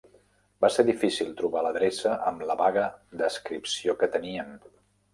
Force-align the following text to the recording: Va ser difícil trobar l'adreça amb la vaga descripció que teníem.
Va 0.63 0.71
ser 0.75 0.85
difícil 0.87 1.29
trobar 1.41 1.63
l'adreça 1.67 2.15
amb 2.33 2.49
la 2.53 2.57
vaga 2.65 2.89
descripció 3.23 3.99
que 4.03 4.15
teníem. 4.19 4.55